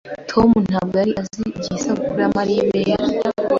[0.31, 3.07] Tom ntabwo yari azi igihe isabukuru ya Mariya yari.